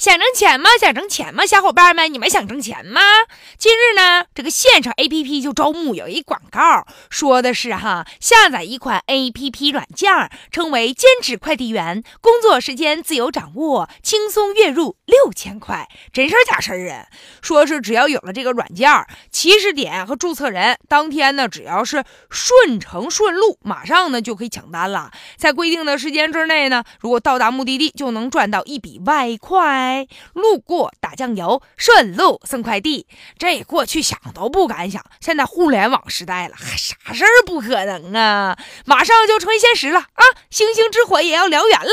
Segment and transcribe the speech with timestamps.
[0.00, 0.70] 想挣钱吗？
[0.80, 1.44] 想挣钱吗？
[1.44, 3.02] 小伙伴们，你们想挣钱吗？
[3.58, 10.10] 近日呢，这个线上 APP 就招募，有一广告，说的是哈，下载一款 APP 软件，
[10.50, 17.04] 称为兼职快递员，工作时间自由掌握，轻松月入六千块，真事儿假事儿啊？
[17.42, 18.90] 说是只要有了这个软件，
[19.30, 29.89] 起始点和注册人当天呢，只要是顺程顺路，马上呢就可以抢单了，在规定的时间之内呢，如果到达目的地，就能赚到一笔外快。
[30.34, 33.06] 路过打酱油，顺路送快递，
[33.38, 35.04] 这过去想都不敢想。
[35.20, 38.58] 现在互联网时代了，还啥事儿不可能啊？
[38.84, 40.22] 马上就成为现实了啊！
[40.50, 41.92] 星星之火也要燎原了。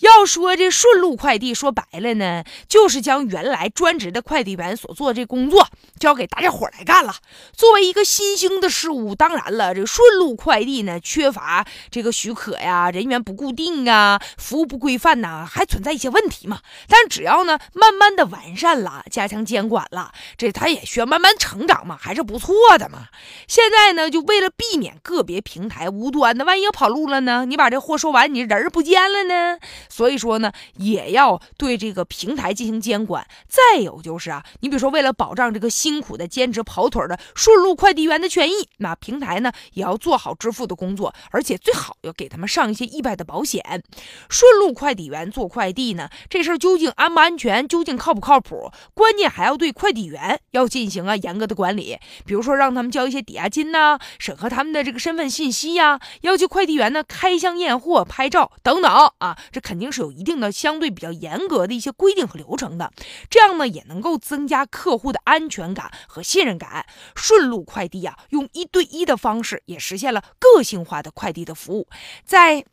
[0.00, 7.14] 要说这顺路快递，说白了呢，就是将原来专职的快递员所做这工作交给大家伙来干了。
[7.52, 16.60] 作为一个新兴的事物，当然了，这顺路快递呢，缺乏这个许可呀，人员不固定啊，服务不规范呐，还存在一些问题嘛。
[16.88, 23.08] 但只要呢，慢慢的完善了，加强监管了，这它也需要慢慢成长嘛，还是不错的嘛。
[23.48, 27.46] 现在呢，就为了避免个别平台无端的，万一跑路了呢？
[27.46, 29.58] 你把这货收完，你人不见了呢？
[29.88, 33.26] 所以说呢，也要对这个平台进行监管。
[33.48, 43.82] 再有就是啊，你比如说，为了保障这个辛苦的兼职跑腿的顺路快递员的权益，那平台呢也要做好支付的工作，而且最好要给他们上一些意外的保险。
[44.28, 48.70] 顺路快递员做快递呢，这事儿究竟安不安全，究竟靠不靠谱？
[48.94, 59.86] 关键还要对快递员要进行啊严格的管理，比如说让他们交一些抵押金呐，审核他们的这个身份信息呀，要求快递员呢开箱验货、拍照等等啊，这肯肯定。
[59.96, 62.92] 是有一定的相对比较严格的一些规定和流程的，
[63.30, 66.84] 这样呢也能够增加客户的安全感和信任感。
[67.14, 71.86] 顺路快递啊，用一对一的方式也实现了个性化的快递的服务。
[72.24, 72.64] 在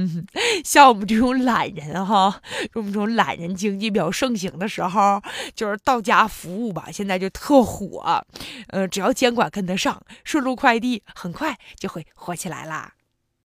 [0.64, 2.40] 像我们这种懒人哈，
[2.74, 5.20] 我们这种懒人经济比较盛行的时候，
[5.54, 8.24] 就是到家服务吧，现在就特火。
[8.68, 12.94] 呃，只要监管跟得上，顺路快递很快就会火起来啦。